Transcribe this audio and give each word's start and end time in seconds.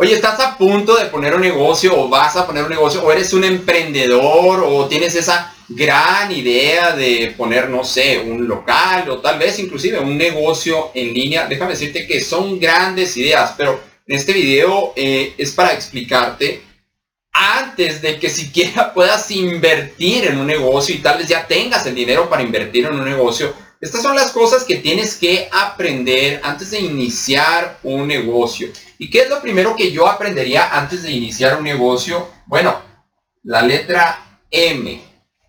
Oye, 0.00 0.14
estás 0.14 0.38
a 0.38 0.56
punto 0.56 0.96
de 0.96 1.06
poner 1.06 1.34
un 1.34 1.40
negocio 1.40 1.98
o 1.98 2.08
vas 2.08 2.36
a 2.36 2.46
poner 2.46 2.62
un 2.62 2.70
negocio 2.70 3.02
o 3.02 3.10
eres 3.10 3.32
un 3.32 3.42
emprendedor 3.42 4.62
o 4.64 4.86
tienes 4.86 5.16
esa 5.16 5.52
gran 5.68 6.30
idea 6.30 6.94
de 6.94 7.34
poner, 7.36 7.68
no 7.68 7.82
sé, 7.82 8.20
un 8.20 8.46
local 8.46 9.10
o 9.10 9.18
tal 9.18 9.40
vez 9.40 9.58
inclusive 9.58 9.98
un 9.98 10.16
negocio 10.16 10.92
en 10.94 11.12
línea. 11.12 11.48
Déjame 11.48 11.72
decirte 11.72 12.06
que 12.06 12.20
son 12.20 12.60
grandes 12.60 13.16
ideas, 13.16 13.54
pero 13.58 13.80
en 14.06 14.16
este 14.16 14.32
video 14.32 14.92
eh, 14.94 15.34
es 15.36 15.50
para 15.50 15.72
explicarte 15.72 16.62
antes 17.32 18.00
de 18.00 18.20
que 18.20 18.30
siquiera 18.30 18.92
puedas 18.94 19.28
invertir 19.32 20.26
en 20.26 20.38
un 20.38 20.46
negocio 20.46 20.94
y 20.94 20.98
tal 20.98 21.18
vez 21.18 21.26
ya 21.26 21.44
tengas 21.44 21.84
el 21.86 21.96
dinero 21.96 22.28
para 22.30 22.44
invertir 22.44 22.86
en 22.86 22.94
un 22.94 23.04
negocio. 23.04 23.52
Estas 23.80 24.02
son 24.02 24.16
las 24.16 24.32
cosas 24.32 24.64
que 24.64 24.76
tienes 24.76 25.16
que 25.16 25.48
aprender 25.52 26.40
antes 26.42 26.72
de 26.72 26.80
iniciar 26.80 27.78
un 27.84 28.08
negocio. 28.08 28.68
¿Y 28.98 29.08
qué 29.08 29.20
es 29.22 29.28
lo 29.28 29.40
primero 29.40 29.76
que 29.76 29.92
yo 29.92 30.08
aprendería 30.08 30.76
antes 30.76 31.02
de 31.02 31.12
iniciar 31.12 31.58
un 31.58 31.64
negocio? 31.64 32.28
Bueno, 32.46 32.76
la 33.44 33.62
letra 33.62 34.40
M, 34.50 35.00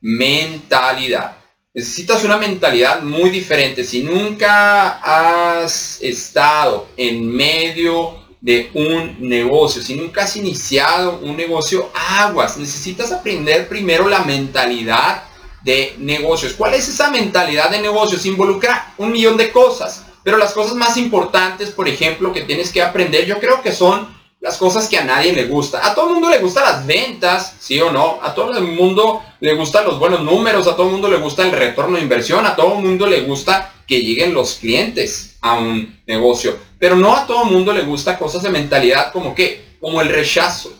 mentalidad. 0.00 1.36
Necesitas 1.72 2.24
una 2.24 2.36
mentalidad 2.36 3.02
muy 3.02 3.30
diferente. 3.30 3.84
Si 3.84 4.02
nunca 4.02 4.98
has 5.02 6.00
estado 6.00 6.88
en 6.96 7.28
medio 7.28 8.26
de 8.40 8.70
un 8.74 9.28
negocio. 9.28 9.82
Si 9.82 9.94
nunca 9.94 10.22
has 10.22 10.36
iniciado 10.36 11.18
un 11.18 11.36
negocio, 11.36 11.90
aguas. 11.94 12.56
Necesitas 12.56 13.12
aprender 13.12 13.68
primero 13.68 14.08
la 14.08 14.20
mentalidad 14.20 15.24
de 15.62 15.94
negocios. 15.98 16.54
¿Cuál 16.54 16.74
es 16.74 16.88
esa 16.88 17.10
mentalidad 17.10 17.70
de 17.70 17.80
negocios? 17.80 18.26
Involucra 18.26 18.94
un 18.98 19.12
millón 19.12 19.36
de 19.36 19.50
cosas. 19.50 20.04
Pero 20.22 20.38
las 20.38 20.52
cosas 20.52 20.74
más 20.74 20.96
importantes, 20.96 21.70
por 21.70 21.88
ejemplo, 21.88 22.32
que 22.32 22.42
tienes 22.42 22.72
que 22.72 22.82
aprender, 22.82 23.26
yo 23.26 23.38
creo 23.38 23.62
que 23.62 23.72
son 23.72 24.16
las 24.40 24.58
cosas 24.58 24.88
que 24.88 24.98
a 24.98 25.04
nadie 25.04 25.32
le 25.32 25.46
gusta. 25.46 25.86
A 25.86 25.94
todo 25.94 26.08
el 26.08 26.14
mundo 26.14 26.30
le 26.30 26.38
gustan 26.38 26.64
las 26.64 26.86
ventas, 26.86 27.56
sí 27.58 27.80
o 27.80 27.90
no. 27.90 28.18
A 28.22 28.34
todo 28.34 28.56
el 28.56 28.64
mundo 28.64 29.22
le 29.40 29.54
gustan 29.54 29.84
los 29.84 29.98
buenos 29.98 30.22
números, 30.22 30.66
a 30.66 30.76
todo 30.76 30.86
el 30.86 30.92
mundo 30.92 31.08
le 31.08 31.16
gusta 31.18 31.42
el 31.42 31.52
retorno 31.52 31.96
de 31.96 32.02
inversión, 32.02 32.46
a 32.46 32.54
todo 32.54 32.76
el 32.76 32.84
mundo 32.84 33.06
le 33.06 33.22
gusta 33.22 33.72
que 33.86 34.00
lleguen 34.00 34.34
los 34.34 34.54
clientes 34.54 35.36
a 35.40 35.54
un 35.54 36.00
negocio. 36.06 36.56
Pero 36.78 36.96
no 36.96 37.14
a 37.16 37.26
todo 37.26 37.44
el 37.44 37.50
mundo 37.50 37.72
le 37.72 37.82
gusta 37.82 38.18
cosas 38.18 38.42
de 38.42 38.50
mentalidad 38.50 39.12
como 39.12 39.34
que, 39.34 39.76
como 39.80 40.00
el 40.00 40.08
rechazo. 40.08 40.72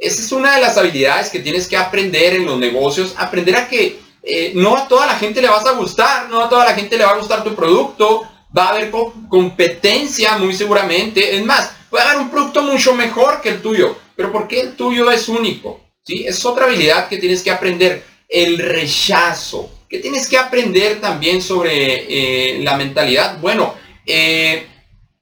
Esa 0.00 0.22
es 0.22 0.32
una 0.32 0.54
de 0.54 0.62
las 0.62 0.78
habilidades 0.78 1.28
que 1.28 1.40
tienes 1.40 1.68
que 1.68 1.76
aprender 1.76 2.34
en 2.34 2.46
los 2.46 2.58
negocios, 2.58 3.14
aprender 3.18 3.54
a 3.54 3.68
que 3.68 4.00
eh, 4.22 4.52
no 4.54 4.74
a 4.74 4.88
toda 4.88 5.06
la 5.06 5.16
gente 5.16 5.42
le 5.42 5.48
vas 5.48 5.66
a 5.66 5.72
gustar, 5.72 6.30
no 6.30 6.42
a 6.42 6.48
toda 6.48 6.64
la 6.64 6.74
gente 6.74 6.96
le 6.96 7.04
va 7.04 7.10
a 7.10 7.18
gustar 7.18 7.44
tu 7.44 7.54
producto, 7.54 8.26
va 8.56 8.64
a 8.64 8.68
haber 8.70 8.90
competencia 9.28 10.38
muy 10.38 10.54
seguramente. 10.54 11.36
Es 11.36 11.44
más, 11.44 11.70
puede 11.90 12.04
haber 12.04 12.18
un 12.18 12.30
producto 12.30 12.62
mucho 12.62 12.94
mejor 12.94 13.42
que 13.42 13.50
el 13.50 13.60
tuyo, 13.62 13.96
pero 14.16 14.32
porque 14.32 14.60
el 14.60 14.74
tuyo 14.74 15.10
es 15.10 15.28
único? 15.28 15.80
¿Sí? 16.02 16.24
Es 16.26 16.44
otra 16.46 16.64
habilidad 16.64 17.08
que 17.08 17.18
tienes 17.18 17.42
que 17.42 17.50
aprender, 17.50 18.02
el 18.26 18.58
rechazo. 18.58 19.70
¿Qué 19.88 19.98
tienes 19.98 20.28
que 20.28 20.38
aprender 20.38 21.00
también 21.00 21.42
sobre 21.42 22.54
eh, 22.54 22.60
la 22.62 22.76
mentalidad? 22.76 23.38
Bueno, 23.40 23.74
eh, 24.06 24.66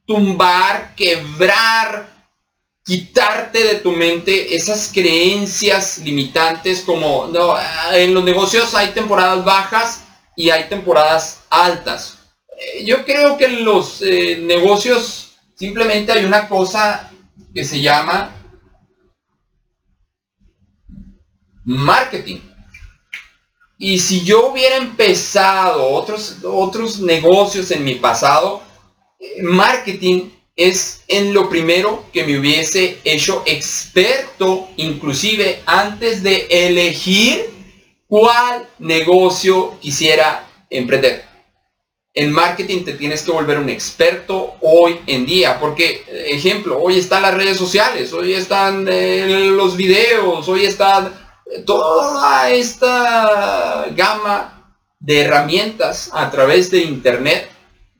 tumbar, 0.06 0.94
quebrar, 0.94 2.17
quitarte 2.88 3.62
de 3.64 3.74
tu 3.74 3.92
mente 3.92 4.56
esas 4.56 4.90
creencias 4.90 5.98
limitantes 5.98 6.80
como 6.80 7.26
no, 7.26 7.54
en 7.92 8.14
los 8.14 8.24
negocios 8.24 8.74
hay 8.74 8.92
temporadas 8.92 9.44
bajas 9.44 10.04
y 10.34 10.48
hay 10.48 10.70
temporadas 10.70 11.40
altas. 11.50 12.16
Eh, 12.58 12.86
yo 12.86 13.04
creo 13.04 13.36
que 13.36 13.44
en 13.44 13.62
los 13.62 14.00
eh, 14.00 14.38
negocios 14.40 15.36
simplemente 15.54 16.12
hay 16.12 16.24
una 16.24 16.48
cosa 16.48 17.10
que 17.52 17.62
se 17.62 17.78
llama 17.82 18.34
marketing. 21.66 22.40
Y 23.76 23.98
si 23.98 24.24
yo 24.24 24.50
hubiera 24.50 24.76
empezado 24.76 25.90
otros, 25.90 26.38
otros 26.42 27.00
negocios 27.00 27.70
en 27.70 27.84
mi 27.84 27.96
pasado, 27.96 28.62
marketing 29.42 30.30
es 30.58 31.04
en 31.06 31.32
lo 31.32 31.48
primero 31.48 32.04
que 32.12 32.24
me 32.24 32.36
hubiese 32.36 32.98
hecho 33.04 33.44
experto, 33.46 34.68
inclusive 34.76 35.62
antes 35.64 36.22
de 36.24 36.48
elegir 36.50 37.48
cuál 38.08 38.68
negocio 38.80 39.78
quisiera 39.80 40.48
emprender. 40.68 41.24
En 42.12 42.32
marketing 42.32 42.82
te 42.84 42.94
tienes 42.94 43.22
que 43.22 43.30
volver 43.30 43.58
un 43.58 43.68
experto 43.68 44.56
hoy 44.60 44.98
en 45.06 45.24
día, 45.24 45.60
porque, 45.60 46.04
ejemplo, 46.26 46.82
hoy 46.82 46.98
están 46.98 47.22
las 47.22 47.34
redes 47.34 47.56
sociales, 47.56 48.12
hoy 48.12 48.34
están 48.34 48.86
eh, 48.90 49.50
los 49.52 49.76
videos, 49.76 50.48
hoy 50.48 50.64
están 50.64 51.14
toda 51.64 52.50
esta 52.50 53.86
gama 53.94 54.74
de 54.98 55.20
herramientas 55.20 56.10
a 56.12 56.28
través 56.32 56.72
de 56.72 56.78
internet 56.80 57.48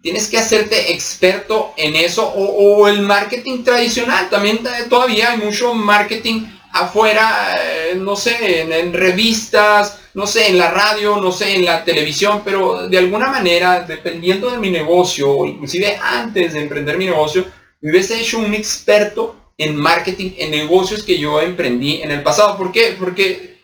tienes 0.03 0.29
que 0.29 0.39
hacerte 0.39 0.93
experto 0.93 1.73
en 1.77 1.97
eso 1.97 2.27
o, 2.27 2.89
el 2.89 3.03
marketing 3.03 3.65
tradicional. 3.65 4.29
También 4.31 4.61
todavía 4.89 5.33
hay 5.33 5.39
mucho 5.39 5.75
marketing 5.75 6.47
afuera, 6.73 7.57
eh, 7.61 7.95
no 7.97 8.15
sé, 8.15 8.63
en, 8.63 8.93
revistas, 8.93 10.01
no 10.15 10.27
sé, 10.27 10.49
en 10.49 10.59
la 10.59 10.71
radio, 10.71 11.17
no 11.17 11.33
sé, 11.33 11.57
en 11.57 11.65
la 11.65 11.85
televisión, 11.85 12.43
pero 12.45 12.89
de 12.89 12.99
alguna 12.99 13.31
manera, 13.31 13.81
dependiendo 13.81 14.51
de 14.51 14.59
mi 14.59 14.71
negocio, 14.71 15.45
inclusive 15.47 15.99
antes 16.01 16.53
de 16.53 16.61
emprender 16.61 16.97
mi 16.97 17.07
negocio, 17.07 17.47
me 17.81 17.91
hubiese 17.91 18.21
hecho 18.21 18.39
un 18.39 18.55
experto 18.55 19.53
en 19.57 19.77
marketing, 19.77 20.33
en 20.39 20.51
negocios 20.51 21.03
que 21.03 21.19
yo 21.19 21.41
emprendí 21.41 22.03
en 22.03 22.11
el 22.11 22.23
pasado. 22.23 22.57
¿Por 22.57 22.71
qué? 22.71 22.97
Porque 22.99 23.59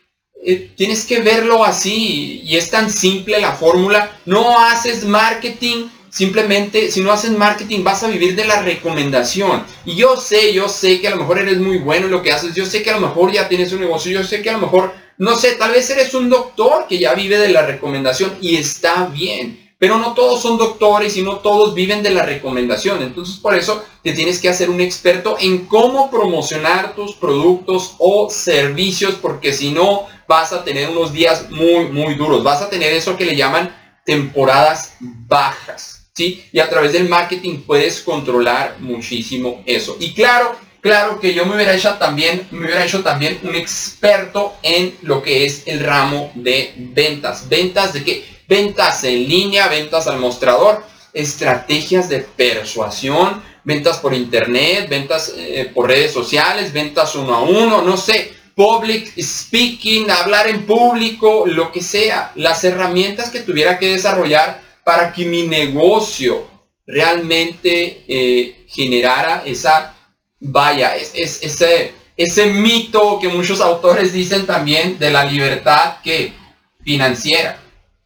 eh, 0.45 0.73
tienes 0.77 1.05
que 1.05 1.21
verlo 1.21 1.65
así 1.65 2.43
y 2.45 2.57
es 2.57 2.71
tan 2.71 2.91
simple 2.91 3.41
la 3.41 3.53
fórmula. 3.53 4.19
No 4.25 4.59
haces 4.59 5.05
marketing 5.05 5.89
Simplemente, 6.15 6.93
si 6.93 7.01
no 7.01 7.11
haces 7.11 7.33
marketing, 7.33 7.83
vas 7.83 8.05
a 8.05 8.07
vivir 8.07 8.37
de 8.37 8.45
la 8.45 8.63
recomendación. 8.63 9.65
Y 9.85 9.97
yo 9.97 10.17
sé, 10.17 10.53
yo 10.53 10.69
sé 10.69 11.01
que 11.01 11.09
a 11.09 11.11
lo 11.11 11.17
mejor 11.17 11.41
eres 11.41 11.59
muy 11.59 11.79
bueno 11.79 12.07
en 12.07 12.13
lo 12.13 12.23
que 12.23 12.31
haces. 12.31 12.55
Yo 12.55 12.65
sé 12.67 12.85
que 12.85 12.91
a 12.91 13.01
lo 13.01 13.09
mejor 13.09 13.33
ya 13.33 13.49
tienes 13.49 13.73
un 13.73 13.81
negocio. 13.81 14.13
Yo 14.13 14.23
sé 14.23 14.41
que 14.41 14.49
a 14.49 14.53
lo 14.53 14.61
mejor, 14.61 14.95
no 15.19 15.35
sé, 15.35 15.57
tal 15.57 15.73
vez 15.73 15.91
eres 15.91 16.15
un 16.15 16.31
doctor 16.31 16.87
que 16.89 17.01
ya 17.01 17.15
vive 17.15 17.37
de 17.37 17.49
la 17.49 17.67
recomendación 17.67 18.39
y 18.41 18.55
está 18.55 19.07
bien. 19.07 19.75
Pero 19.77 19.99
no 19.99 20.15
todos 20.15 20.41
son 20.41 20.57
doctores 20.57 21.17
y 21.17 21.23
no 21.23 21.39
todos 21.39 21.75
viven 21.75 22.05
de 22.05 22.11
la 22.11 22.23
recomendación. 22.23 23.03
Entonces 23.03 23.39
por 23.39 23.57
eso 23.57 23.85
te 24.05 24.13
tienes 24.13 24.39
que 24.39 24.49
hacer 24.49 24.71
un 24.71 24.81
experto 24.81 25.37
en 25.41 25.67
cómo 25.67 26.13
promocionar 26.13 26.95
tus 26.95 27.17
productos 27.17 27.97
o 27.99 28.31
servicios 28.31 29.17
porque 29.21 29.53
si 29.53 29.73
no 29.73 30.07
vas 30.29 30.53
a 30.53 30.63
tener 30.63 30.91
unos 30.91 31.13
días 31.13 31.51
muy, 31.51 31.87
muy 31.87 32.15
duros. 32.15 32.45
Vas 32.45 32.63
a 32.63 32.71
tener 32.71 32.93
eso 32.93 33.17
que 33.17 33.25
le 33.25 33.35
llaman 33.35 33.75
temporadas 34.05 34.95
bajas. 35.01 36.04
¿Sí? 36.17 36.45
Y 36.53 36.61
a 36.61 36.71
través 36.71 36.93
del 36.93 37.09
marketing 37.09 37.63
puedes 37.67 38.01
controlar 38.01 38.77
muchísimo 38.79 39.65
eso. 39.67 39.97
Y 39.99 40.13
claro, 40.13 40.55
claro 40.81 41.19
que 41.19 41.35
yo 41.35 41.45
me 41.45 41.57
hubiera 41.57 41.75
hecho 41.75 41.95
también, 41.95 42.47
me 42.53 42.67
hubiera 42.67 42.85
hecho 42.85 43.03
también 43.03 43.41
un 43.43 43.57
experto 43.57 44.55
en 44.63 44.95
lo 45.03 45.23
que 45.23 45.45
es 45.45 45.65
el 45.67 45.81
ramo 45.81 46.31
de 46.37 46.73
ventas. 46.77 47.49
Ventas 47.49 47.93
de 47.93 48.05
qué? 48.05 48.25
Ventas 48.47 49.03
en 49.03 49.29
línea, 49.29 49.67
ventas 49.67 50.07
al 50.07 50.21
mostrador, 50.21 50.85
estrategias 51.13 52.09
de 52.09 52.21
persuasión, 52.21 53.43
ventas 53.65 53.99
por 53.99 54.15
internet, 54.15 54.89
ventas 54.89 55.35
eh, 55.37 55.69
por 55.75 55.89
redes 55.89 56.13
sociales, 56.13 56.73
ventas 56.73 57.17
uno 57.17 57.35
a 57.35 57.43
uno, 57.43 57.83
no 57.83 57.97
sé, 57.97 58.33
public 58.55 59.13
speaking, 59.21 60.13
hablar 60.13 60.47
en 60.47 60.65
público, 60.65 61.45
lo 61.45 61.73
que 61.73 61.83
sea, 61.83 62.31
las 62.37 62.63
herramientas 62.63 63.31
que 63.31 63.41
tuviera 63.41 63.81
que 63.81 63.91
desarrollar 63.91 64.64
para 64.85 65.13
que 65.13 65.25
mi 65.25 65.47
negocio 65.47 66.47
realmente 66.87 68.05
eh, 68.07 68.67
generara 68.69 69.43
esa, 69.47 69.95
vaya, 70.41 70.95
es, 70.97 71.13
ese, 71.15 71.93
ese 72.17 72.47
mito 72.47 73.19
que 73.19 73.29
muchos 73.29 73.61
autores 73.61 74.13
dicen 74.13 74.47
también 74.47 74.99
de 74.99 75.11
la 75.11 75.25
libertad 75.25 75.97
que 76.03 76.33
financiera. 76.83 77.61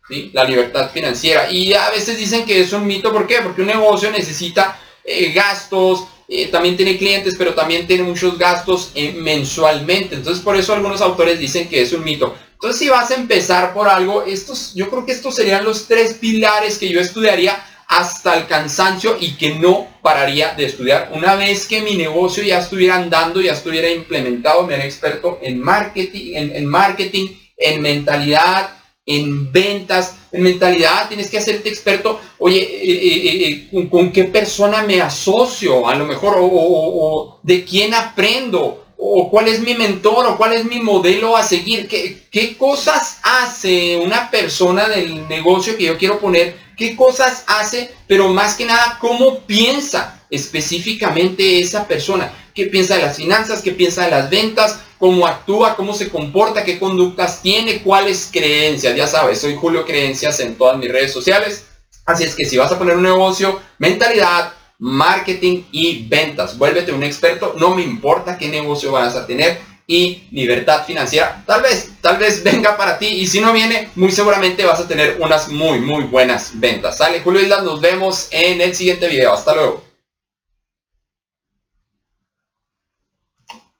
¿sí? 0.08 0.30
La 0.32 0.44
libertad 0.44 0.90
financiera. 0.92 1.50
Y 1.50 1.74
a 1.74 1.90
veces 1.90 2.16
dicen 2.16 2.44
que 2.46 2.60
es 2.60 2.72
un 2.72 2.86
mito, 2.86 3.12
¿por 3.12 3.26
qué? 3.26 3.40
Porque 3.42 3.62
un 3.62 3.66
negocio 3.66 4.10
necesita 4.10 4.78
eh, 5.04 5.32
gastos, 5.32 6.04
eh, 6.28 6.46
también 6.46 6.76
tiene 6.76 6.96
clientes, 6.96 7.34
pero 7.36 7.54
también 7.54 7.86
tiene 7.86 8.04
muchos 8.04 8.38
gastos 8.38 8.92
mensualmente. 9.16 10.14
Entonces 10.14 10.44
por 10.44 10.56
eso 10.56 10.74
algunos 10.74 11.00
autores 11.00 11.40
dicen 11.40 11.68
que 11.68 11.82
es 11.82 11.92
un 11.92 12.04
mito. 12.04 12.36
Entonces, 12.58 12.80
si 12.80 12.88
vas 12.88 13.08
a 13.12 13.14
empezar 13.14 13.72
por 13.72 13.86
algo, 13.88 14.24
estos, 14.24 14.74
yo 14.74 14.90
creo 14.90 15.06
que 15.06 15.12
estos 15.12 15.36
serían 15.36 15.64
los 15.64 15.86
tres 15.86 16.14
pilares 16.14 16.76
que 16.78 16.88
yo 16.88 16.98
estudiaría 16.98 17.56
hasta 17.86 18.36
el 18.36 18.48
cansancio 18.48 19.16
y 19.18 19.36
que 19.36 19.54
no 19.54 19.86
pararía 20.02 20.54
de 20.54 20.66
estudiar. 20.66 21.12
Una 21.14 21.36
vez 21.36 21.68
que 21.68 21.82
mi 21.82 21.94
negocio 21.94 22.42
ya 22.42 22.58
estuviera 22.58 22.96
andando, 22.96 23.40
ya 23.40 23.52
estuviera 23.52 23.88
implementado, 23.88 24.66
me 24.66 24.74
era 24.74 24.84
experto 24.84 25.38
en 25.40 25.60
marketing, 25.60 26.32
en, 26.34 26.66
marketing, 26.66 27.28
en 27.56 27.80
mentalidad, 27.80 28.70
en 29.06 29.52
ventas, 29.52 30.16
en 30.32 30.42
mentalidad, 30.42 31.06
tienes 31.06 31.30
que 31.30 31.38
hacerte 31.38 31.68
experto, 31.68 32.20
oye, 32.38 32.60
eh, 32.60 33.68
eh, 33.72 33.88
¿con, 33.88 34.10
qué 34.10 34.24
persona 34.24 34.82
me 34.82 35.00
asocio? 35.00 35.88
A 35.88 35.94
lo 35.94 36.06
mejor, 36.06 36.36
o, 36.40 37.38
de 37.44 37.64
quién 37.64 37.94
aprendo, 37.94 38.84
o 39.00 39.30
cuál 39.30 39.46
es 39.46 39.60
mi 39.60 39.74
mentor, 39.74 40.26
o 40.26 40.36
cuál 40.36 40.54
es 40.54 40.64
mi 40.64 40.80
modelo 40.80 41.36
a 41.36 41.44
seguir, 41.44 41.86
qué, 41.86 42.26
qué 42.32 42.56
cosas 42.56 43.20
hace 43.22 43.96
una 43.96 44.28
persona 44.28 44.88
del 44.88 45.28
negocio 45.28 45.76
que 45.76 45.84
yo 45.84 45.96
quiero 45.96 46.18
poner, 46.18 46.56
qué 46.76 46.96
cosas 46.96 47.44
hace, 47.46 47.92
pero 48.08 48.28
más 48.28 48.56
que 48.56 48.64
nada, 48.64 48.98
cómo 49.00 49.38
piensa 49.40 50.20
específicamente 50.30 51.60
esa 51.60 51.86
persona, 51.86 52.32
qué 52.52 52.66
piensa 52.66 52.96
de 52.96 53.02
las 53.02 53.16
finanzas, 53.16 53.62
qué 53.62 53.70
piensa 53.70 54.04
de 54.04 54.10
las 54.10 54.28
ventas, 54.28 54.80
cómo 54.98 55.28
actúa, 55.28 55.76
cómo 55.76 55.94
se 55.94 56.08
comporta, 56.08 56.64
qué 56.64 56.80
conductas 56.80 57.40
tiene, 57.40 57.82
cuáles 57.82 58.28
creencias. 58.32 58.96
Ya 58.96 59.06
sabes, 59.06 59.40
soy 59.40 59.54
Julio 59.54 59.86
Creencias 59.86 60.40
en 60.40 60.56
todas 60.56 60.76
mis 60.76 60.90
redes 60.90 61.12
sociales. 61.12 61.66
Así 62.04 62.24
es 62.24 62.34
que 62.34 62.46
si 62.46 62.56
vas 62.56 62.72
a 62.72 62.78
poner 62.78 62.96
un 62.96 63.04
negocio, 63.04 63.60
mentalidad, 63.78 64.54
marketing 64.78 65.64
y 65.72 66.06
ventas. 66.08 66.56
Vuélvete 66.56 66.92
un 66.92 67.02
experto, 67.02 67.54
no 67.58 67.74
me 67.74 67.82
importa 67.82 68.38
qué 68.38 68.48
negocio 68.48 68.92
vas 68.92 69.16
a 69.16 69.26
tener 69.26 69.58
y 69.86 70.24
libertad 70.32 70.84
financiera. 70.84 71.42
Tal 71.46 71.62
vez, 71.62 71.92
tal 72.00 72.18
vez 72.18 72.42
venga 72.44 72.76
para 72.76 72.98
ti 72.98 73.06
y 73.06 73.26
si 73.26 73.40
no 73.40 73.52
viene, 73.52 73.88
muy 73.96 74.12
seguramente 74.12 74.64
vas 74.64 74.80
a 74.80 74.86
tener 74.86 75.16
unas 75.18 75.48
muy, 75.48 75.80
muy 75.80 76.04
buenas 76.04 76.52
ventas. 76.54 76.98
Sale 76.98 77.20
Julio 77.20 77.40
Islas, 77.40 77.62
nos 77.62 77.80
vemos 77.80 78.28
en 78.30 78.60
el 78.60 78.74
siguiente 78.74 79.08
video. 79.08 79.32
Hasta 79.32 79.54
luego. 79.54 79.87